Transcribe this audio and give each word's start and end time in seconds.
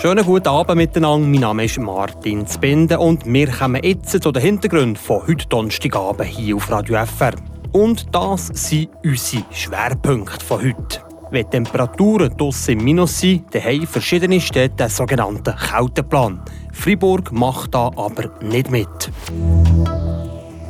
Schönen 0.00 0.24
guten 0.24 0.46
Abend 0.46 0.76
miteinander. 0.76 1.26
Mein 1.26 1.40
Name 1.40 1.64
ist 1.64 1.76
Martin 1.80 2.46
Zbinden 2.46 2.98
und 2.98 3.26
wir 3.26 3.50
kommen 3.50 3.82
jetzt 3.82 4.22
zu 4.22 4.30
den 4.30 4.40
Hintergründen 4.40 4.94
von 4.94 5.26
heute 5.26 5.48
Donnerstagabend 5.48 6.28
hier 6.28 6.54
auf 6.54 6.70
Radio 6.70 7.04
FR. 7.04 7.32
Und 7.72 8.06
das 8.14 8.46
sind 8.46 8.90
unsere 9.04 9.42
Schwerpunkte 9.50 10.44
von 10.44 10.62
heute. 10.62 11.00
Wenn 11.32 11.50
Temperaturen 11.50 12.32
draussen 12.36 12.78
im 12.78 12.84
Minus 12.84 13.18
sind, 13.18 13.52
dann 13.52 13.64
haben 13.64 13.88
verschiedene 13.88 14.40
Städte 14.40 14.76
den 14.76 14.88
sogenannten 14.88 15.56
Kälteplan. 15.56 16.42
Fribourg 16.72 17.32
macht 17.32 17.74
da 17.74 17.90
aber 17.96 18.30
nicht 18.40 18.70
mit. 18.70 19.10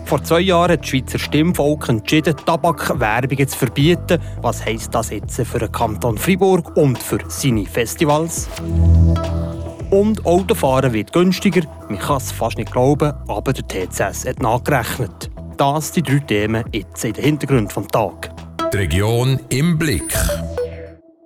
Vor 0.08 0.24
zwei 0.24 0.40
Jahren 0.40 0.72
hat 0.72 0.80
das 0.80 0.88
Schweizer 0.88 1.18
Stimmvolk 1.18 1.86
entschieden, 1.90 2.34
Tabakwerbungen 2.46 3.46
zu 3.46 3.58
verbieten. 3.58 4.18
Was 4.40 4.64
heisst 4.64 4.94
das 4.94 5.10
jetzt 5.10 5.38
für 5.38 5.58
den 5.58 5.70
Kanton 5.70 6.16
Fribourg 6.16 6.74
und 6.78 6.98
für 6.98 7.18
seine 7.28 7.66
Festivals? 7.66 8.48
Und 9.90 10.24
Autofahren 10.24 10.94
wird 10.94 11.12
günstiger. 11.12 11.60
Man 11.90 11.98
kann 11.98 12.16
es 12.16 12.32
fast 12.32 12.56
nicht 12.56 12.72
glauben, 12.72 13.12
aber 13.28 13.52
der 13.52 13.68
TCS 13.68 14.26
hat 14.26 14.40
nachgerechnet. 14.40 15.30
Das 15.58 15.92
sind 15.92 16.08
die 16.08 16.12
drei 16.12 16.24
Themen 16.24 16.64
jetzt 16.72 17.04
in 17.04 17.12
den 17.12 17.24
Hintergrund 17.24 17.76
des 17.76 17.86
Tages. 17.88 18.30
Die 18.72 18.76
Region 18.78 19.38
im 19.50 19.76
Blick. 19.76 20.14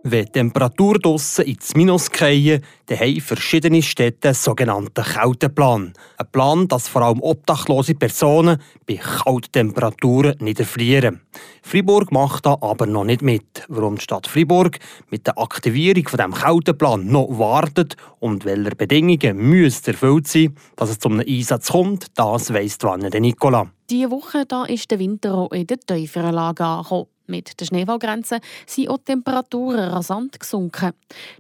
Wenn 0.05 0.25
die 0.25 0.33
Temperaturen 0.33 1.01
draussen 1.01 1.45
ins 1.45 1.77
Minus 1.77 2.09
fallen, 2.09 2.61
dann 2.87 2.99
haben 2.99 3.21
verschiedene 3.21 3.83
Städte 3.83 4.29
einen 4.29 4.35
sogenannten 4.35 5.05
Kälteplan. 5.05 5.93
Ein 6.17 6.27
Plan, 6.33 6.67
dass 6.67 6.89
vor 6.89 7.03
allem 7.03 7.21
obdachlose 7.21 7.95
Personen 7.95 8.61
bei 8.85 8.97
kalten 8.97 9.53
Temperaturen 9.53 10.35
nicht 10.41 10.59
erfrieren. 10.59 11.21
Fribourg 11.63 12.11
macht 12.11 12.47
da 12.47 12.57
aber 12.61 12.87
noch 12.87 13.05
nicht 13.05 13.23
mit. 13.23 13.65
Warum 13.69 13.95
die 13.95 14.03
Stadt 14.03 14.27
Fribourg 14.27 14.81
mit 15.09 15.29
der 15.29 15.39
Aktivierung 15.39 16.09
von 16.09 16.19
dem 16.19 16.35
Kälteplan 16.35 17.07
noch 17.07 17.39
wartet 17.39 17.97
und 18.19 18.45
welche 18.45 18.75
Bedingungen 18.75 19.37
müssen 19.37 19.87
erfüllt 19.87 20.27
sein, 20.27 20.57
dass 20.75 20.91
es 20.91 20.99
zu 20.99 21.11
einem 21.11 21.21
Einsatz 21.21 21.71
kommt, 21.71 22.07
das 22.17 22.53
weiss 22.53 22.79
Wanne 22.83 23.09
Nicola. 23.21 23.71
Diese 23.89 24.11
Woche 24.11 24.47
da 24.47 24.65
ist 24.65 24.91
der 24.91 24.99
Winter 24.99 25.35
auch 25.35 25.53
in 25.53 25.69
der 25.69 25.79
tieferen 25.79 26.37
angekommen. 26.37 27.07
Mit 27.33 27.59
der 27.59 27.65
Schneefallgrenze 27.65 28.41
sind 28.67 28.91
auch 28.91 28.99
die 28.99 29.05
Temperaturen 29.05 29.89
rasant 29.89 30.39
gesunken. 30.39 30.93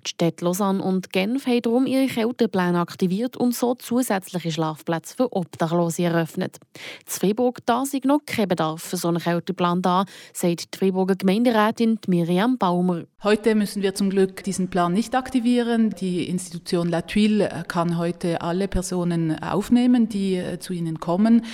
Die 0.06 0.08
Städte 0.08 0.42
Lausanne 0.42 0.82
und 0.82 1.12
Genf 1.12 1.46
haben 1.46 1.60
darum 1.60 1.86
ihre 1.86 2.06
Kältepläne 2.06 2.80
aktiviert 2.80 3.36
und 3.36 3.54
so 3.54 3.74
zusätzliche 3.74 4.50
Schlafplätze 4.50 5.14
für 5.14 5.36
Obdachlose 5.36 6.04
eröffnet. 6.04 6.56
In 7.04 7.12
Freiburg 7.12 7.58
da 7.66 7.82
ist 7.82 8.06
noch 8.06 8.20
kein 8.24 8.48
Bedarf 8.48 8.82
für 8.82 8.96
so 8.96 9.08
einen 9.08 9.18
Kälteplan 9.18 9.82
da, 9.82 10.06
sagt 10.32 10.72
die 10.72 10.78
Freiburger 10.78 11.14
Gemeinderätin 11.14 11.98
Miriam 12.06 12.56
Baumer. 12.56 13.02
Heute 13.24 13.54
müssen 13.54 13.82
wir 13.82 13.94
zum 13.94 14.10
Glück 14.10 14.42
diesen 14.42 14.68
Plan 14.68 14.92
nicht 14.92 15.14
aktivieren. 15.14 15.90
Die 15.90 16.28
Institution 16.28 16.88
La 16.88 17.02
Tuile 17.02 17.64
kann 17.68 17.96
heute 17.96 18.40
alle 18.40 18.66
Personen 18.66 19.40
aufnehmen, 19.40 20.08
die 20.08 20.34
äh, 20.34 20.58
zu 20.58 20.72
ihnen 20.72 20.98
kommen. 20.98 21.44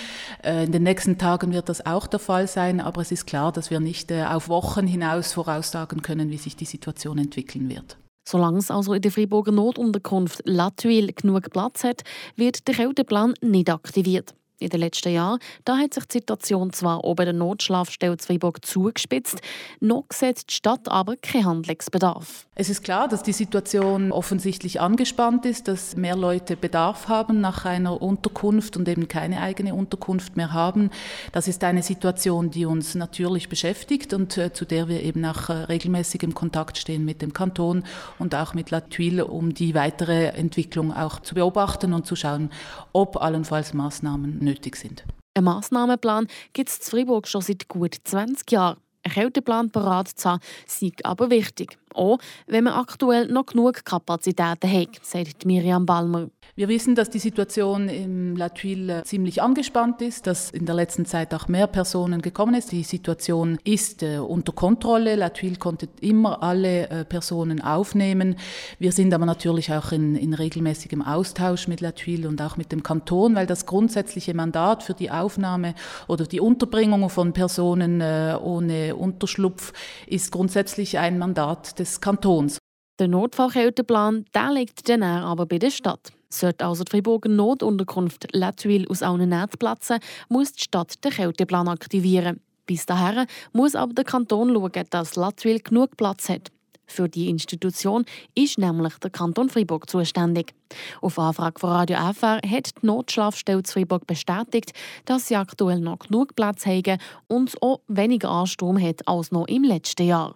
Äh, 0.42 0.64
in 0.64 0.72
den 0.72 0.84
nächsten 0.84 1.18
Tagen 1.18 1.52
wird 1.52 1.68
das 1.68 1.84
auch 1.84 2.06
der 2.06 2.20
Fall 2.20 2.46
sein, 2.46 2.80
aber 2.80 3.02
es 3.02 3.12
ist 3.12 3.26
klar, 3.26 3.52
dass 3.52 3.70
wir 3.70 3.80
nicht 3.80 4.10
äh, 4.10 4.22
auf 4.34 4.48
Wochen 4.48 4.86
hinaus 4.86 5.32
voraussagen 5.32 6.02
können, 6.02 6.30
wie 6.30 6.36
sich 6.36 6.56
die 6.56 6.64
Situation 6.64 7.18
entwickeln 7.18 7.68
wird. 7.68 7.96
Solange 8.28 8.58
es 8.58 8.70
also 8.70 8.92
in 8.92 9.00
der 9.00 9.10
Freiburger 9.10 9.52
Notunterkunft 9.52 10.42
La 10.44 10.70
Tuile 10.70 11.12
genug 11.14 11.50
Platz 11.50 11.82
hat, 11.82 12.02
wird 12.36 12.68
der 12.68 12.74
Kälteplan 12.74 13.34
nicht 13.40 13.70
aktiviert. 13.70 14.34
In 14.60 14.70
den 14.70 14.80
letzten 14.80 15.12
Jahren 15.12 15.38
da 15.64 15.78
hat 15.78 15.94
sich 15.94 16.04
die 16.06 16.18
Situation 16.18 16.72
zwar 16.72 17.04
oben 17.04 17.24
der 17.24 17.32
Notschlafstelle 17.32 18.16
Zweiburg 18.16 18.66
zugespitzt, 18.66 19.40
noch 19.80 20.04
sieht 20.12 20.50
die 20.50 20.54
Stadt 20.54 20.88
aber 20.88 21.16
keinen 21.16 21.46
Handlungsbedarf. 21.46 22.47
Es 22.60 22.68
ist 22.68 22.82
klar, 22.82 23.06
dass 23.06 23.22
die 23.22 23.32
Situation 23.32 24.10
offensichtlich 24.10 24.80
angespannt 24.80 25.46
ist, 25.46 25.68
dass 25.68 25.94
mehr 25.94 26.16
Leute 26.16 26.56
Bedarf 26.56 27.06
haben 27.06 27.40
nach 27.40 27.64
einer 27.64 28.02
Unterkunft 28.02 28.76
und 28.76 28.88
eben 28.88 29.06
keine 29.06 29.40
eigene 29.40 29.76
Unterkunft 29.76 30.36
mehr 30.36 30.52
haben. 30.52 30.90
Das 31.30 31.46
ist 31.46 31.62
eine 31.62 31.84
Situation, 31.84 32.50
die 32.50 32.66
uns 32.66 32.96
natürlich 32.96 33.48
beschäftigt 33.48 34.12
und 34.12 34.36
äh, 34.36 34.52
zu 34.52 34.64
der 34.64 34.88
wir 34.88 35.04
eben 35.04 35.24
auch 35.24 35.50
äh, 35.50 35.52
regelmäßig 35.52 36.24
im 36.24 36.34
Kontakt 36.34 36.78
stehen 36.78 37.04
mit 37.04 37.22
dem 37.22 37.32
Kanton 37.32 37.84
und 38.18 38.34
auch 38.34 38.54
mit 38.54 38.72
La 38.72 38.82
um 39.22 39.54
die 39.54 39.76
weitere 39.76 40.30
Entwicklung 40.30 40.92
auch 40.92 41.20
zu 41.20 41.36
beobachten 41.36 41.92
und 41.92 42.06
zu 42.06 42.16
schauen, 42.16 42.50
ob 42.92 43.22
allenfalls 43.22 43.72
Maßnahmen 43.72 44.40
nötig 44.40 44.74
sind. 44.74 45.04
Ein 45.34 45.44
Massnahmenplan 45.44 46.26
gibt 46.54 46.70
es 46.70 46.78
in 46.78 46.82
Freiburg 46.82 47.28
schon 47.28 47.42
seit 47.42 47.68
gut 47.68 47.94
20 48.02 48.50
Jahren. 48.50 48.78
Ein 49.04 49.12
Kälteplan 49.12 49.70
parat 49.70 50.08
zu 50.08 50.30
haben, 50.30 50.40
sei 50.66 50.92
aber 51.04 51.30
wichtig. 51.30 51.78
Auch 51.94 52.18
wenn 52.46 52.64
man 52.64 52.74
aktuell 52.74 53.28
noch 53.28 53.46
genug 53.46 53.84
Kapazitäten 53.84 54.70
hat, 54.70 55.04
sagt 55.04 55.44
Miriam 55.44 55.86
Balmer. 55.86 56.28
Wir 56.58 56.66
wissen, 56.66 56.96
dass 56.96 57.08
die 57.08 57.20
Situation 57.20 57.88
im 57.88 58.34
La 58.34 58.48
Tuile 58.48 59.04
ziemlich 59.04 59.40
angespannt 59.40 60.02
ist, 60.02 60.26
dass 60.26 60.50
in 60.50 60.66
der 60.66 60.74
letzten 60.74 61.06
Zeit 61.06 61.32
auch 61.32 61.46
mehr 61.46 61.68
Personen 61.68 62.20
gekommen 62.20 62.60
sind. 62.60 62.72
Die 62.72 62.82
Situation 62.82 63.60
ist 63.62 64.02
äh, 64.02 64.18
unter 64.18 64.50
Kontrolle. 64.50 65.14
La 65.14 65.28
Tuile 65.28 65.54
konnte 65.54 65.88
immer 66.00 66.42
alle 66.42 66.90
äh, 66.90 67.04
Personen 67.04 67.60
aufnehmen. 67.62 68.34
Wir 68.80 68.90
sind 68.90 69.14
aber 69.14 69.24
natürlich 69.24 69.72
auch 69.72 69.92
in, 69.92 70.16
in, 70.16 70.34
regelmäßigem 70.34 71.00
Austausch 71.00 71.68
mit 71.68 71.80
La 71.80 71.92
Tuile 71.92 72.26
und 72.26 72.42
auch 72.42 72.56
mit 72.56 72.72
dem 72.72 72.82
Kanton, 72.82 73.36
weil 73.36 73.46
das 73.46 73.64
grundsätzliche 73.64 74.34
Mandat 74.34 74.82
für 74.82 74.94
die 74.94 75.12
Aufnahme 75.12 75.76
oder 76.08 76.26
die 76.26 76.40
Unterbringung 76.40 77.08
von 77.08 77.32
Personen 77.32 78.00
äh, 78.00 78.36
ohne 78.42 78.96
Unterschlupf 78.96 79.72
ist 80.08 80.32
grundsätzlich 80.32 80.98
ein 80.98 81.20
Mandat 81.20 81.78
des 81.78 82.00
Kantons. 82.00 82.58
Der 82.98 83.06
Notfallkälteplan 83.06 84.24
der 84.34 84.52
liegt 84.52 84.88
dann 84.88 85.04
aber 85.04 85.46
bei 85.46 85.60
der 85.60 85.70
Stadt. 85.70 86.17
Sollte 86.30 86.66
also 86.66 86.84
die 86.84 86.90
Friburger 86.90 87.28
Notunterkunft 87.28 88.28
Latuil 88.32 88.86
aus 88.88 89.02
allen 89.02 89.28
Nähten 89.28 89.58
platzen, 89.58 89.98
muss 90.28 90.52
die 90.52 90.62
Stadt 90.62 91.02
den 91.04 91.12
Kälteplan 91.12 91.68
aktivieren. 91.68 92.40
Bis 92.66 92.84
dahin 92.84 93.26
muss 93.52 93.74
aber 93.74 93.94
der 93.94 94.04
Kanton 94.04 94.52
schauen, 94.52 94.86
dass 94.90 95.16
Latuil 95.16 95.60
genug 95.60 95.96
Platz 95.96 96.28
hat. 96.28 96.50
Für 96.88 97.08
die 97.08 97.28
Institution 97.28 98.04
ist 98.34 98.58
nämlich 98.58 98.94
der 98.98 99.10
Kanton 99.10 99.50
Fribourg 99.50 99.88
zuständig. 99.88 100.54
Auf 101.02 101.18
Anfrage 101.18 101.60
von 101.60 101.70
Radio 101.70 101.98
FR 102.12 102.40
hat 102.46 102.82
die 102.82 102.86
Notschlafstelle 102.86 103.62
Fribourg 103.64 104.06
bestätigt, 104.06 104.72
dass 105.04 105.28
sie 105.28 105.36
aktuell 105.36 105.80
noch 105.80 105.98
genug 106.00 106.34
Platz 106.34 106.66
haben 106.66 106.98
und 107.28 107.54
auch 107.62 107.80
weniger 107.88 108.30
Ansturm 108.30 108.80
hat 108.80 109.06
als 109.06 109.30
noch 109.30 109.46
im 109.48 109.64
letzten 109.64 110.06
Jahr. 110.06 110.34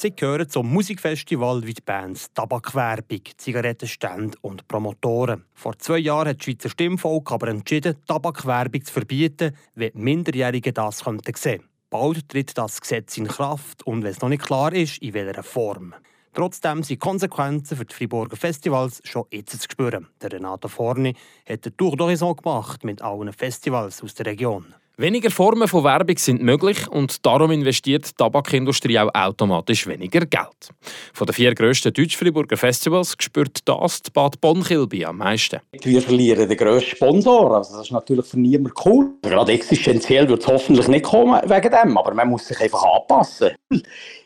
Sie 0.00 0.14
gehören 0.14 0.48
zum 0.48 0.72
Musikfestival 0.72 1.66
wie 1.66 1.74
die 1.74 1.82
Bands 1.82 2.32
Tabakwerbung, 2.32 3.22
Zigarettenstände 3.36 4.38
und 4.42 4.68
Promotoren. 4.68 5.44
Vor 5.54 5.76
zwei 5.76 5.98
Jahren 5.98 6.28
hat 6.28 6.38
das 6.38 6.44
Schweizer 6.44 6.68
Stimmvolk 6.68 7.32
aber 7.32 7.48
entschieden, 7.48 7.96
Tabakwerbung 8.06 8.84
zu 8.84 8.92
verbieten, 8.92 9.56
wenn 9.74 9.90
Minderjährige 9.94 10.72
das 10.72 10.98
sehen 10.98 11.20
könnten. 11.20 11.64
Bald 11.90 12.28
tritt 12.28 12.56
das 12.56 12.80
Gesetz 12.80 13.18
in 13.18 13.26
Kraft 13.26 13.84
und 13.88 14.04
wenn 14.04 14.12
es 14.12 14.20
noch 14.20 14.28
nicht 14.28 14.44
klar 14.44 14.72
ist, 14.72 15.02
in 15.02 15.14
welcher 15.14 15.42
Form. 15.42 15.92
Trotzdem 16.32 16.84
sind 16.84 17.00
Konsequenzen 17.00 17.76
für 17.76 17.84
die 17.84 17.94
Friburger 17.96 18.36
Festivals 18.36 19.00
schon 19.02 19.24
jetzt 19.32 19.60
zu 19.60 19.68
spüren. 19.68 20.06
Der 20.22 20.30
Renato 20.30 20.68
Forni 20.68 21.16
hat 21.44 21.66
eine 21.66 21.76
Tour 21.76 21.94
d'Horizon 21.94 22.36
gemacht 22.36 22.84
mit 22.84 23.02
allen 23.02 23.32
Festivals 23.32 24.00
aus 24.04 24.14
der 24.14 24.26
Region. 24.26 24.76
Weniger 25.00 25.30
Formen 25.30 25.68
von 25.68 25.84
Werbung 25.84 26.18
sind 26.18 26.42
möglich 26.42 26.88
und 26.88 27.24
darum 27.24 27.52
investiert 27.52 28.04
die 28.04 28.14
Tabakindustrie 28.16 28.98
auch 28.98 29.14
automatisch 29.14 29.86
weniger 29.86 30.26
Geld. 30.26 30.70
Von 31.14 31.24
den 31.28 31.34
vier 31.34 31.54
grössten 31.54 31.92
Deutsch-Friburger 31.92 32.56
Festivals 32.56 33.14
spürt 33.20 33.60
das 33.64 34.02
die 34.02 34.10
Bad 34.10 34.40
Bonchilby 34.40 35.04
am 35.04 35.18
meisten. 35.18 35.60
Wir 35.84 36.02
verlieren 36.02 36.48
den 36.48 36.58
grössten 36.58 36.96
Sponsor, 36.96 37.58
also 37.58 37.76
das 37.76 37.86
ist 37.86 37.92
natürlich 37.92 38.26
für 38.26 38.40
niemanden 38.40 38.72
cool. 38.84 39.12
Gerade 39.22 39.52
existenziell 39.52 40.28
wird 40.28 40.42
es 40.42 40.48
hoffentlich 40.48 40.88
nicht 40.88 41.04
kommen 41.04 41.40
wegen 41.44 41.70
dem, 41.70 41.96
aber 41.96 42.12
man 42.12 42.30
muss 42.30 42.48
sich 42.48 42.60
einfach 42.60 42.82
anpassen. 42.82 43.50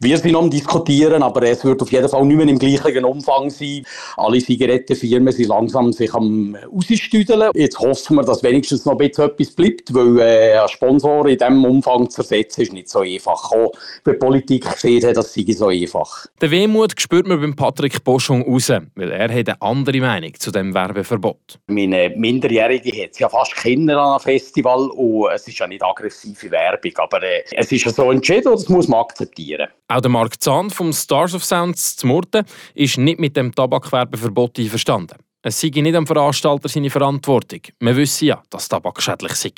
Wir 0.00 0.16
sind 0.16 0.34
am 0.34 0.49
diskutieren, 0.49 1.22
aber 1.22 1.42
es 1.42 1.63
wird 1.66 1.83
auf 1.83 1.92
jeden 1.92 2.09
Fall 2.09 2.25
nicht 2.25 2.36
mehr 2.36 2.48
im 2.48 2.59
gleichen 2.59 3.04
Umfang 3.04 3.51
sein. 3.51 3.84
Alle 4.16 4.39
Zigarettenfirmen 4.39 5.34
sind 5.34 5.48
langsam 5.48 5.92
sich 5.92 6.15
am 6.15 6.57
ausstüdeln. 6.75 7.51
Jetzt 7.53 7.78
hoffen 7.78 8.16
wir, 8.16 8.22
dass 8.22 8.42
wenigstens 8.42 8.86
noch 8.86 8.92
ein 8.92 8.98
bisschen 8.98 9.25
etwas 9.25 9.51
bleibt, 9.51 9.92
weil 9.92 10.18
äh, 10.18 10.61
einen 10.62 10.68
Sponsor 10.68 11.26
in 11.26 11.38
diesem 11.38 11.64
Umfang 11.64 12.09
zu 12.09 12.22
ersetzen, 12.22 12.62
ist 12.62 12.72
nicht 12.72 12.88
so 12.88 13.00
einfach. 13.00 13.53
Auch 13.53 13.72
bei 14.04 14.12
Politik 14.14 14.70
gesehen 14.70 15.06
hat, 15.06 15.16
das 15.16 15.34
sei 15.34 15.44
so 15.48 15.68
einfach. 15.68 16.26
Der 16.41 16.50
Wehmut 16.50 17.00
spürt 17.00 17.26
man 17.26 17.41
beim 17.41 17.54
Patrick 17.54 18.03
Boschung 18.04 18.42
raus, 18.42 18.70
weil 18.94 19.10
er 19.10 19.32
hat 19.32 19.48
eine 19.48 19.60
andere 19.60 20.00
Meinung 20.00 20.32
zu 20.38 20.50
dem 20.50 20.74
Werbeverbot. 20.74 21.59
Meine 21.66 22.10
Minderjährige 22.10 23.03
hat 23.03 23.18
ja 23.18 23.28
fast 23.28 23.56
Kinder 23.56 23.98
an 23.98 24.10
einem 24.12 24.20
Festival 24.20 24.88
und 24.91 25.30
es 25.32 25.47
ist 25.48 25.59
ja 25.59 25.66
nicht 25.66 25.82
aggressive 25.82 26.50
Werbung, 26.50 26.92
aber 26.97 27.22
äh, 27.22 27.42
es 27.53 27.70
ist 27.72 27.84
ja 27.84 27.92
so 27.92 28.10
entschieden 28.10 28.48
und 28.48 28.60
das 28.60 28.68
muss 28.68 28.88
man 28.88 29.00
akzeptieren. 29.00 29.68
Auch 29.88 30.00
der 30.00 30.10
Mark 30.10 30.41
Zahn 30.42 30.70
vom 30.70 30.92
Stars 30.92 31.34
of 31.34 31.44
Sounds 31.44 31.97
zu 31.97 32.06
Murten 32.06 32.44
ist 32.74 32.98
nicht 32.98 33.20
mit 33.20 33.36
dem 33.36 33.54
Tabakwerbeverbot 33.54 34.58
einverstanden. 34.58 35.18
Es 35.44 35.60
sei 35.60 35.68
nicht 35.74 35.97
am 35.97 36.06
Veranstalter 36.06 36.68
seine 36.68 36.88
Verantwortung. 36.88 37.60
Wir 37.80 37.97
wissen 37.97 38.26
ja, 38.26 38.42
dass 38.48 38.68
Tabak 38.68 39.03
schädlich 39.03 39.34
sei. 39.34 39.50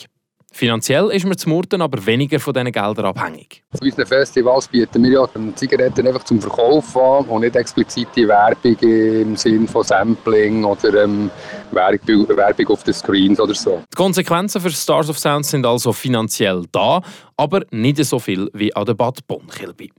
Finanziell 0.55 1.11
ist 1.11 1.27
man 1.27 1.37
zu 1.37 1.49
Murten 1.49 1.83
aber 1.83 2.07
weniger 2.07 2.39
von 2.39 2.55
diesen 2.55 2.71
Geldern 2.71 3.07
abhängig. 3.07 3.65
Zu 3.73 3.83
unseren 3.83 4.07
Festivals 4.07 4.69
bieten 4.69 5.03
wir 5.03 5.11
ja 5.11 5.29
Zigaretten 5.57 6.07
einfach 6.07 6.23
zum 6.23 6.41
Verkauf 6.41 6.97
an 6.97 7.25
und 7.25 7.41
nicht 7.41 7.57
explizite 7.57 8.29
Werbung 8.29 8.79
im 8.79 9.35
Sinne 9.35 9.67
von 9.67 9.83
Sampling 9.83 10.63
oder 10.63 11.03
ähm, 11.03 11.29
Werbung 11.73 12.69
auf 12.69 12.85
den 12.85 12.95
Screens 12.95 13.41
oder 13.41 13.53
so. 13.53 13.83
Die 13.93 13.97
Konsequenzen 13.97 14.61
für 14.61 14.71
Stars 14.71 15.11
of 15.11 15.19
Sound 15.19 15.45
sind 15.45 15.67
also 15.67 15.93
finanziell 15.93 16.63
da, 16.71 17.03
aber 17.37 17.63
nicht 17.73 18.05
so 18.05 18.21
viel 18.21 18.49
wie 18.53 18.73
an 18.77 18.85
der 18.85 18.95
Bad 18.95 19.27
Bonn-Kilby. 19.27 19.91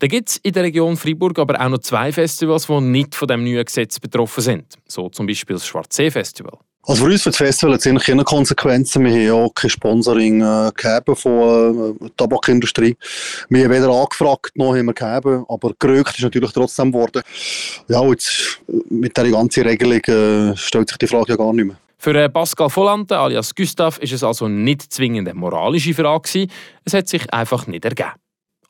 Da 0.00 0.06
gibt 0.06 0.28
es 0.28 0.36
in 0.36 0.52
der 0.52 0.64
Region 0.64 0.98
Freiburg 0.98 1.38
aber 1.38 1.58
auch 1.58 1.70
noch 1.70 1.78
zwei 1.78 2.12
Festivals, 2.12 2.66
die 2.66 2.78
nicht 2.78 3.14
von 3.14 3.26
dem 3.26 3.42
neuen 3.42 3.64
Gesetz 3.64 3.98
betroffen 3.98 4.42
sind. 4.42 4.74
So 4.86 5.08
zum 5.08 5.26
Beispiel 5.26 5.56
das 5.56 5.66
Schwarzsee-Festival. 5.66 6.58
Also 6.84 7.04
für 7.04 7.12
uns, 7.12 7.22
für 7.22 7.30
das 7.30 7.36
Festival, 7.36 7.74
hat 7.74 7.80
es 7.80 7.86
eigentlich 7.86 8.06
keine 8.06 8.24
Konsequenzen. 8.24 9.04
Wir 9.04 9.12
haben 9.12 9.22
ja 9.22 9.34
auch 9.34 9.54
kein 9.54 9.70
Sponsoring 9.70 10.40
äh, 10.40 11.14
von 11.14 11.96
äh, 12.00 12.08
Tabakindustrie. 12.16 12.96
Wir 13.48 13.64
haben 13.64 13.70
weder 13.70 13.88
angefragt, 13.88 14.56
noch 14.56 14.74
haben 14.74 14.86
wir 14.86 14.92
gegeben, 14.92 15.44
aber 15.48 15.74
gerückt 15.78 16.16
ist 16.16 16.22
natürlich 16.22 16.50
trotzdem 16.50 16.90
geworden. 16.90 17.22
Ja, 17.86 18.02
jetzt 18.08 18.60
mit 18.90 19.16
dieser 19.16 19.30
ganzen 19.30 19.62
Regelung 19.62 20.00
äh, 20.00 20.56
stellt 20.56 20.88
sich 20.88 20.98
die 20.98 21.06
Frage 21.06 21.32
ja 21.32 21.36
gar 21.36 21.52
nicht 21.52 21.66
mehr. 21.66 21.76
Für 21.98 22.16
äh, 22.16 22.28
Pascal 22.28 22.68
Volante 22.68 23.16
alias 23.16 23.54
Gustav 23.54 23.98
ist 23.98 24.12
es 24.12 24.24
also 24.24 24.48
nicht 24.48 24.92
zwingend 24.92 25.28
eine 25.28 25.38
moralische 25.38 25.94
Frage. 25.94 26.48
Es 26.84 26.94
hat 26.94 27.06
sich 27.06 27.32
einfach 27.32 27.68
nicht 27.68 27.84
ergeben. 27.84 28.10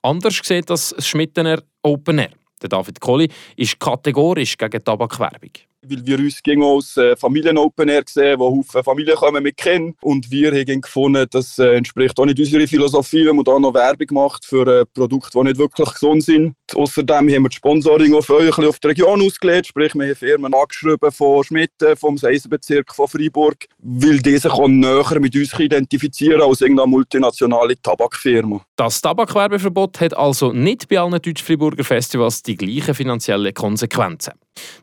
Anders 0.02 0.38
sieht 0.42 0.68
das 0.68 0.94
Schmittener 0.98 1.62
Open 1.82 2.18
Air. 2.18 2.32
Der 2.60 2.68
David 2.68 3.00
Kohli 3.00 3.30
ist 3.56 3.80
kategorisch 3.80 4.58
gegen 4.58 4.84
Tabakwerbung 4.84 5.71
weil 5.82 6.06
wir 6.06 6.18
uns 6.18 6.42
gegen 6.42 6.62
als 6.62 6.96
äh, 6.96 7.16
Familien-Open 7.16 7.88
Air 7.88 8.04
sehen, 8.08 8.38
wo 8.38 8.56
Haufen 8.56 8.84
Familien 8.84 9.16
kommen 9.16 9.42
mit 9.42 9.56
Kindern 9.56 9.94
und 10.02 10.30
wir 10.30 10.52
haben 10.52 10.80
gefunden, 10.80 11.26
das 11.30 11.58
äh, 11.58 11.74
entspricht 11.74 12.18
auch 12.18 12.24
nicht 12.24 12.38
unserer 12.38 12.66
Philosophie, 12.66 13.26
wenn 13.26 13.36
man 13.36 13.44
da 13.44 13.58
noch 13.58 13.74
Werbung 13.74 14.06
macht 14.12 14.44
für 14.44 14.66
äh, 14.66 14.84
Produkte, 14.86 15.38
die 15.38 15.44
nicht 15.44 15.58
wirklich 15.58 15.92
gesund 15.92 16.22
sind. 16.22 16.54
Außerdem 16.74 17.16
haben 17.16 17.28
wir 17.28 17.42
das 17.42 17.54
Sponsoring 17.54 18.14
auf, 18.14 18.30
euch 18.30 18.58
auf 18.58 18.78
die 18.78 18.86
Region 18.88 19.22
ausgelegt, 19.22 19.68
sprich 19.68 19.94
wir 19.94 20.06
haben 20.06 20.16
Firmen 20.16 20.54
angeschrieben 20.54 21.10
von 21.10 21.44
Schmitten, 21.44 21.96
vom 21.96 22.16
Seisenbezirk 22.16 22.94
von 22.94 23.08
Freiburg, 23.08 23.66
weil 23.78 24.18
diese 24.18 24.40
sich 24.40 24.52
auch 24.52 24.68
näher 24.68 25.20
mit 25.20 25.34
uns 25.36 25.58
identifizieren 25.58 26.42
als 26.42 26.60
irgendeine 26.60 26.88
multinationale 26.88 27.80
Tabakfirma. 27.80 28.64
Das 28.76 29.00
Tabakwerbeverbot 29.00 30.00
hat 30.00 30.16
also 30.16 30.52
nicht 30.52 30.88
bei 30.88 30.98
allen 30.98 31.20
Deutsch-Freiburger 31.20 31.84
Festivals 31.84 32.42
die 32.42 32.56
gleichen 32.56 32.94
finanziellen 32.94 33.54
Konsequenzen. 33.54 34.34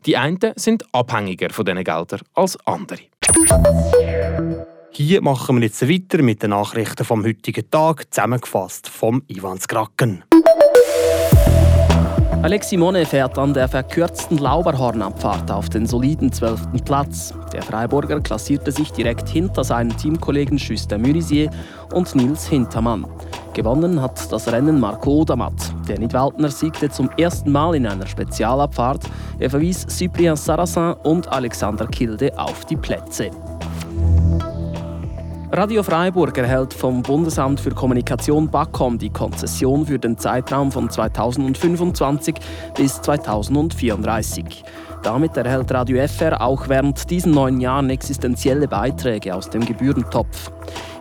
Die 0.06 0.16
einen 0.16 0.38
sind 0.56 0.84
abhängiger 0.92 1.50
von 1.50 1.64
diesen 1.64 1.84
Geldern 1.84 2.20
als 2.34 2.58
andere. 2.66 3.00
Hier 4.92 5.22
machen 5.22 5.56
wir 5.56 5.66
jetzt 5.66 5.88
weiter 5.88 6.22
mit 6.22 6.42
den 6.42 6.50
Nachrichten 6.50 7.04
vom 7.04 7.24
heutigen 7.24 7.70
Tag, 7.70 8.12
zusammengefasst 8.12 8.88
vom 8.88 9.22
Ivan 9.28 9.60
Skracken. 9.60 10.24
Alexi 12.42 12.78
Mone 12.78 13.04
fährt 13.04 13.36
an 13.36 13.52
der 13.52 13.68
verkürzten 13.68 14.38
Lauberhornabfahrt 14.38 15.50
auf 15.50 15.68
den 15.68 15.84
soliden 15.84 16.32
12. 16.32 16.68
Platz. 16.86 17.34
Der 17.52 17.62
Freiburger 17.62 18.18
klassierte 18.20 18.72
sich 18.72 18.90
direkt 18.92 19.28
hinter 19.28 19.62
seinen 19.62 19.94
Teamkollegen 19.94 20.58
Schuster 20.58 20.96
Mürisier 20.96 21.50
und 21.92 22.14
Nils 22.14 22.46
Hintermann. 22.46 23.06
Gewonnen 23.52 24.00
hat 24.00 24.32
das 24.32 24.50
Rennen 24.50 24.80
Marco 24.80 25.20
Odermatt. 25.20 25.74
Der 25.86 25.98
Nidwaldner 25.98 26.48
siegte 26.48 26.88
zum 26.88 27.10
ersten 27.18 27.52
Mal 27.52 27.74
in 27.74 27.86
einer 27.86 28.06
Spezialabfahrt. 28.06 29.02
Er 29.38 29.50
verwies 29.50 29.86
Cyprien 29.90 30.36
Sarrazin 30.36 30.94
und 31.02 31.28
Alexander 31.28 31.86
Kilde 31.88 32.32
auf 32.38 32.64
die 32.64 32.76
Plätze. 32.76 33.30
Radio 35.52 35.82
Freiburg 35.82 36.38
erhält 36.38 36.72
vom 36.72 37.02
Bundesamt 37.02 37.58
für 37.58 37.70
Kommunikation 37.70 38.48
BAKOM 38.48 38.98
die 38.98 39.10
Konzession 39.10 39.84
für 39.84 39.98
den 39.98 40.16
Zeitraum 40.16 40.70
von 40.70 40.88
2025 40.88 42.36
bis 42.76 43.02
2034. 43.02 44.62
Damit 45.02 45.36
erhält 45.36 45.72
Radio 45.72 46.06
FR 46.06 46.40
auch 46.42 46.68
während 46.68 47.10
diesen 47.10 47.32
neun 47.32 47.60
Jahren 47.60 47.88
existenzielle 47.88 48.68
Beiträge 48.68 49.34
aus 49.34 49.48
dem 49.48 49.64
Gebührentopf. 49.64 50.50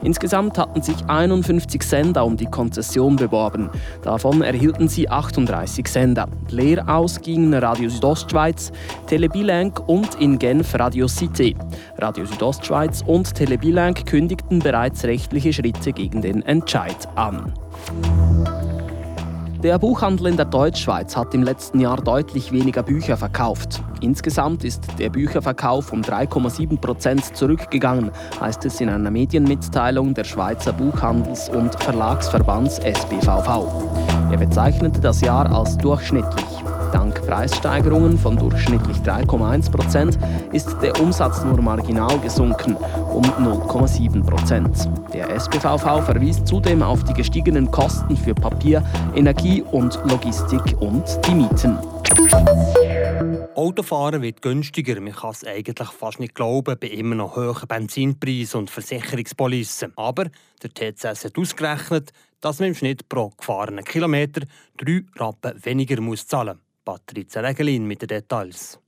Insgesamt 0.01 0.57
hatten 0.57 0.81
sich 0.81 0.96
51 1.07 1.84
Sender 1.84 2.25
um 2.25 2.38
die 2.38 2.46
Konzession 2.46 3.18
beworben. 3.18 3.69
Davon 4.01 4.42
erhielten 4.42 4.88
sie 4.88 5.10
38 5.10 5.88
Sender. 5.88 6.28
Leer 6.50 6.88
aus 6.88 7.19
gingen 7.19 7.54
Radio 7.54 7.90
Südostschweiz, 7.90 8.72
Telebilank 9.07 9.81
und 9.88 10.16
in 10.16 10.40
Genf 10.40 10.74
Radio 10.75 11.07
Cité. 11.07 11.56
Radio 11.98 12.25
Südostschweiz 12.25 13.04
und 13.06 13.36
Telebilank 13.36 14.06
kündigten 14.06 14.60
bereits 14.60 15.04
rechtliche 15.04 15.51
Schritte 15.51 15.92
gegen 15.92 16.22
den 16.22 16.42
Entscheid 16.44 17.07
an. 17.16 17.54
Der 19.64 19.78
Buchhandel 19.78 20.28
in 20.28 20.38
der 20.38 20.46
Deutschschweiz 20.46 21.18
hat 21.18 21.34
im 21.34 21.44
letzten 21.44 21.82
Jahr 21.82 21.98
deutlich 21.98 22.54
weniger 22.54 22.82
Bücher 22.82 23.18
verkauft. 23.18 23.84
Insgesamt 24.00 24.64
ist 24.64 24.84
der 24.98 25.10
Bücherverkauf 25.10 25.92
um 25.92 26.02
3,7 26.02 26.80
Prozent 26.80 27.36
zurückgegangen, 27.36 28.12
heißt 28.40 28.64
es 28.64 28.80
in 28.80 28.88
einer 28.88 29.12
Medienmitteilung 29.12 30.14
der 30.14 30.24
Schweizer 30.24 30.72
Buchhandels- 30.72 31.50
und 31.50 31.76
Verlagsverbands 31.84 32.80
SBVV. 32.80 33.68
Er 34.32 34.38
bezeichnete 34.38 35.02
das 35.02 35.20
Jahr 35.20 35.52
als 35.52 35.78
durchschnittlich. 35.78 36.59
Dank 36.91 37.25
Preissteigerungen 37.25 38.18
von 38.18 38.38
durchschnittlich 38.38 38.97
3,1 38.97 39.71
Prozent 39.71 40.19
ist 40.51 40.75
der 40.81 41.00
Umsatz 41.00 41.44
nur 41.44 41.62
marginal 41.62 42.19
gesunken, 42.19 42.75
um 43.12 43.24
0,7 43.24 44.25
Prozent. 44.25 44.89
Der 45.13 45.30
SPVV 45.30 46.01
verwies 46.01 46.44
zudem 46.44 46.83
auf 46.83 47.03
die 47.03 47.13
gestiegenen 47.13 47.69
Kosten 47.71 48.18
für 48.18 48.33
Papier, 48.33 48.83
Energie 49.15 49.62
und 49.62 50.00
Logistik 50.06 50.80
und 50.80 51.03
die 51.27 51.36
Mieten. 51.36 51.77
Autofahren 53.56 54.21
wird 54.21 54.41
günstiger. 54.41 55.00
Man 55.01 55.13
kann 55.13 55.31
es 55.31 55.44
eigentlich 55.44 55.89
fast 55.89 56.19
nicht 56.19 56.33
glauben, 56.33 56.77
bei 56.80 56.88
immer 56.88 57.15
noch 57.15 57.36
hohen 57.36 57.68
Benzinpreisen 57.68 58.62
und 58.62 58.69
Versicherungspolicen. 58.69 59.91
Aber 59.97 60.27
der 60.63 60.74
TCS 60.74 61.25
hat 61.25 61.38
ausgerechnet, 61.38 62.12
dass 62.41 62.59
man 62.59 62.69
im 62.69 62.75
Schnitt 62.75 63.09
pro 63.09 63.31
gefahrenen 63.38 63.83
Kilometer 63.83 64.41
drei 64.77 65.03
Rappen 65.18 65.53
weniger 65.65 66.00
muss 66.00 66.25
zahlen 66.25 66.57
muss. 66.57 66.69
Patrizia 66.89 67.41
Regelin 67.41 67.86
mit 67.86 68.01
den 68.01 68.07
Details. 68.07 68.80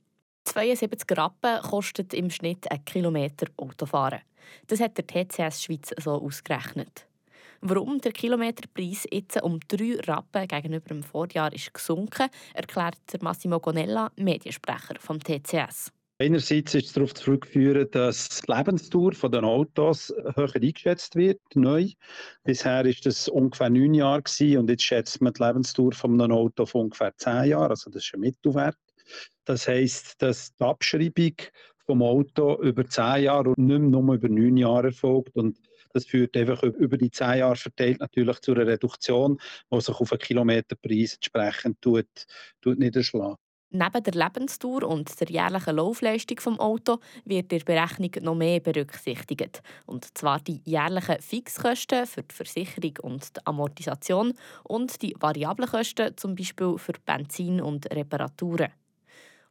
72 0.44 1.16
Rappen 1.16 1.62
kostet 1.62 2.12
im 2.14 2.30
Schnitt 2.30 2.68
ein 2.68 2.84
Kilometer 2.84 3.46
Autofahren. 3.56 4.22
Das 4.66 4.80
hat 4.80 4.98
der 4.98 5.06
TCS 5.06 5.62
Schweiz 5.62 5.94
so 6.02 6.20
ausgerechnet. 6.20 7.06
Warum 7.60 8.00
der 8.00 8.10
Kilometerpreis 8.10 9.06
jetzt 9.08 9.40
um 9.40 9.60
drei 9.68 9.96
Rappen 10.00 10.48
gegenüber 10.48 10.88
dem 10.88 11.04
Vorjahr 11.04 11.52
ist 11.52 11.72
gesunken, 11.72 12.28
erklärt 12.54 12.98
Massimo 13.20 13.60
Gonella, 13.60 14.10
Mediensprecher 14.16 14.96
vom 14.98 15.20
TCS. 15.20 15.92
Einerseits 16.22 16.72
ist 16.76 16.86
es 16.86 16.92
darauf 16.92 17.14
zurückzuführen, 17.14 17.88
dass 17.90 18.28
die 18.28 18.52
Lebensdauer 18.52 19.10
der 19.28 19.42
Autos 19.42 20.14
höher 20.36 20.54
eingeschätzt 20.54 21.16
wird, 21.16 21.40
neu. 21.56 21.88
Bisher 22.44 22.84
war 22.84 22.92
das 23.02 23.26
ungefähr 23.26 23.70
neun 23.70 23.92
Jahre 23.92 24.22
gewesen, 24.22 24.58
und 24.58 24.70
jetzt 24.70 24.84
schätzt 24.84 25.20
man 25.20 25.32
die 25.32 25.42
Lebensdauer 25.42 25.90
von 25.90 26.20
einem 26.20 26.30
Auto 26.30 26.64
von 26.64 26.82
ungefähr 26.82 27.12
zehn 27.16 27.46
Jahren, 27.46 27.70
also 27.70 27.90
das 27.90 28.04
ist 28.04 28.14
ein 28.14 28.20
Mittelwert. 28.20 28.76
Das 29.46 29.66
heisst, 29.66 30.22
dass 30.22 30.54
die 30.54 30.62
Abschreibung 30.62 31.34
vom 31.86 32.02
Auto 32.02 32.62
über 32.62 32.86
zehn 32.86 33.24
Jahre 33.24 33.48
und 33.48 33.58
nicht 33.58 33.80
mehr 33.80 34.00
nur 34.00 34.14
über 34.14 34.28
neun 34.28 34.56
Jahre 34.56 34.86
erfolgt 34.88 35.34
und 35.34 35.58
das 35.92 36.06
führt 36.06 36.36
einfach 36.36 36.62
über 36.62 36.98
die 36.98 37.10
zehn 37.10 37.38
Jahre 37.38 37.56
verteilt 37.56 37.98
natürlich 37.98 38.38
zu 38.42 38.52
einer 38.52 38.68
Reduktion, 38.68 39.40
die 39.72 39.80
sich 39.80 39.94
auf 39.96 40.12
einen 40.12 40.20
Kilometerpreis 40.20 41.14
entsprechend 41.14 41.82
tut, 41.82 42.06
tut 42.60 42.78
niederschlagen. 42.78 43.41
Neben 43.74 44.02
der 44.02 44.12
Lebensdauer 44.12 44.82
und 44.82 45.18
der 45.18 45.30
jährlichen 45.30 45.76
Laufleistung 45.76 46.36
des 46.36 46.60
Autos 46.60 46.98
wird 47.24 47.50
in 47.52 47.58
der 47.58 47.64
Berechnung 47.64 48.10
noch 48.20 48.34
mehr 48.34 48.60
berücksichtigt. 48.60 49.62
Und 49.86 50.06
zwar 50.16 50.40
die 50.40 50.60
jährlichen 50.66 51.20
Fixkosten 51.22 52.04
für 52.04 52.22
die 52.22 52.34
Versicherung 52.34 52.98
und 53.00 53.34
die 53.34 53.46
Amortisation 53.46 54.34
und 54.64 55.00
die 55.00 55.16
variablen 55.18 55.70
Kosten, 55.70 56.14
zum 56.18 56.34
Beispiel 56.34 56.76
für 56.76 56.92
Benzin 57.06 57.62
und 57.62 57.90
Reparaturen. 57.90 58.72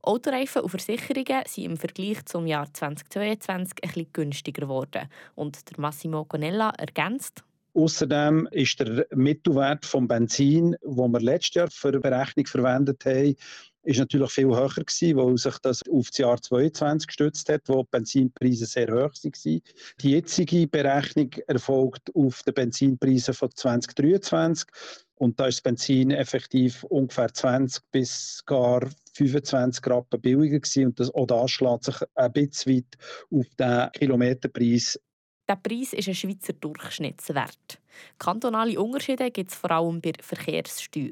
Autoreifen 0.04 0.62
und 0.62 0.70
Versicherungen 0.70 1.44
sind 1.48 1.66
im 1.66 1.78
Vergleich 1.78 2.24
zum 2.26 2.46
Jahr 2.46 2.72
2022 2.72 3.84
etwas 3.84 4.06
günstiger 4.14 4.62
geworden. 4.62 5.08
Und 5.34 5.68
der 5.68 5.80
Massimo 5.80 6.26
Gonella 6.26 6.70
ergänzt, 6.78 7.44
Außerdem 7.74 8.50
ist 8.52 8.82
der 8.82 9.08
Mittelwert 9.16 9.86
vom 9.86 10.06
Benzin, 10.06 10.76
wo 10.82 11.08
wir 11.08 11.22
letztes 11.22 11.56
Jahr 11.56 11.72
für 11.72 11.94
die 11.94 12.00
Berechnung 12.00 12.46
verwendet 12.46 13.06
haben, 13.06 13.36
ist 13.84 14.00
natürlich 14.00 14.32
viel 14.32 14.48
höher 14.48 14.70
gewesen, 14.70 15.18
weil 15.18 15.38
sich 15.38 15.58
das 15.60 15.82
auf 15.90 16.10
das 16.10 16.18
Jahr 16.18 16.42
2022 16.42 17.08
gestützt 17.08 17.50
hat, 17.50 17.62
wo 17.68 17.84
die 17.84 17.90
Benzinpreise 17.92 18.66
sehr 18.66 18.88
hoch 18.88 19.12
waren. 19.12 19.62
Die 20.02 20.12
jetzige 20.12 20.68
Berechnung 20.68 21.32
erfolgt 21.48 22.14
auf 22.16 22.44
den 22.44 22.54
Benzinpreisen 22.54 23.34
von 23.34 23.50
2023 23.54 24.68
und 25.16 25.40
da 25.40 25.46
ist 25.46 25.58
das 25.58 25.62
Benzin 25.62 26.10
effektiv 26.12 26.84
ungefähr 26.86 27.32
20 27.32 27.84
bis 27.92 28.44
gar 28.46 28.88
25 29.14 29.86
Rappen 29.86 30.20
billiger 30.20 30.60
gewesen 30.60 30.88
und 30.88 31.00
das, 31.00 31.14
auch 31.14 31.28
das 31.28 31.52
schlägt 31.52 31.84
sich 31.84 31.96
ein 32.16 32.34
bisschen 32.34 32.78
weit 32.78 32.98
auf 33.30 33.46
den 33.60 33.92
Kilometerpreis 33.92 35.00
Der 35.48 35.56
Preis 35.58 35.94
ist 35.94 36.08
ein 36.08 36.16
Schweizer 36.16 36.54
Durchschnittswert. 36.54 37.80
Kantonale 38.18 38.80
Unterschiede 38.80 39.30
gibt 39.30 39.52
es 39.52 39.58
vor 39.58 39.72
allem 39.72 40.02
bei 40.02 40.14
Verkehrssteuer. 40.20 41.12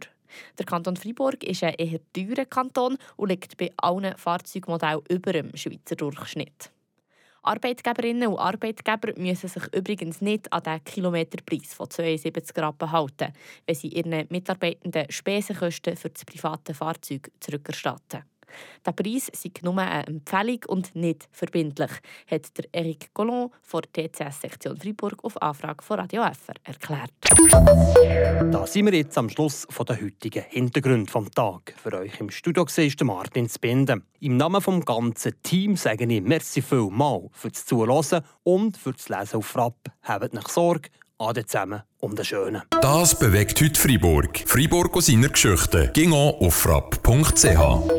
Der 0.58 0.66
Kanton 0.66 0.96
Freiburg 0.96 1.44
ist 1.44 1.64
ein 1.64 1.76
eher 1.76 2.00
teurer 2.14 2.46
Kanton 2.46 2.98
und 3.16 3.30
liegt 3.30 3.58
bei 3.58 3.72
allen 3.78 4.18
Fahrzeugmodellen 4.18 5.04
über 5.10 5.34
dem 5.34 5.56
Schweizer 5.56 5.96
Durchschnitt. 5.96 6.72
Arbeitgeberinnen 7.42 8.28
und 8.28 8.38
Arbeitgeber 8.38 9.14
müssen 9.18 9.48
sich 9.48 9.64
übrigens 9.74 10.22
nicht 10.22 10.52
an 10.52 10.64
den 10.64 10.84
Kilometerpreis 10.84 11.74
von 11.74 11.90
72 11.90 12.58
Rappen 12.58 12.92
halten, 12.92 13.34
wenn 13.66 13.76
sie 13.76 13.88
ihren 13.88 14.28
Mitarbeitenden 14.30 15.10
Spesenkosten 15.10 15.96
für 15.96 16.10
das 16.10 16.26
private 16.26 16.74
Fahrzeug 16.74 17.32
zurückerstatten. 17.40 18.24
Der 18.86 18.92
Preis 18.92 19.32
sei 19.34 19.52
nur 19.62 19.78
eine 19.78 20.08
Empfehlung 20.08 20.60
und 20.68 20.96
nicht 20.96 21.28
verbindlich, 21.32 21.92
hat 22.30 22.58
der 22.58 22.66
Eric 22.72 23.14
Collon 23.14 23.52
von 23.62 23.82
der 23.96 24.12
TCS-Sektion 24.12 24.78
Freiburg 24.78 25.24
auf 25.24 25.42
Anfrage 25.42 25.84
von 25.84 26.00
Radio 26.00 26.24
FR 26.24 26.56
erklärt. 26.64 27.12
Da 28.52 28.66
sind 28.66 28.86
wir 28.86 28.94
jetzt 28.94 29.18
am 29.18 29.30
Schluss 29.30 29.68
von 29.70 29.86
der 29.86 30.02
heutigen 30.02 30.44
Hintergrund 30.50 31.12
vom 31.12 31.30
Tag. 31.32 31.74
Für 31.82 31.94
euch 31.98 32.20
im 32.20 32.30
Studio 32.30 32.66
ist 32.66 33.04
Martin 33.04 33.50
Spinde. 33.50 34.02
Im 34.20 34.38
Namen 34.38 34.62
vom 34.62 34.84
ganzen 34.84 35.42
Team 35.44 35.76
sage 35.76 36.06
ich 36.06 36.22
merci 36.22 36.62
vielmal 36.62 37.28
fürs 37.32 37.66
Zuhören 37.66 38.24
und 38.44 38.78
fürs 38.78 39.10
Lesen 39.10 39.38
auf 39.38 39.46
Frapp. 39.46 39.92
Habt 40.04 40.34
nicht 40.34 40.48
Sorge, 40.50 40.90
alle 41.18 41.46
zusammen 41.46 41.84
um 42.00 42.16
den 42.16 42.26
Schönen. 42.26 42.62
Das 42.82 43.18
bewegt 43.18 43.62
heute 43.62 43.80
Freiburg. 43.80 44.44
Freiburg 44.46 44.96
aus 44.96 45.08
seiner 45.08 45.30
Geschichte. 45.30 45.92
Ging 45.94 46.14
auf 46.14 46.56
frapp.ch. 46.56 47.99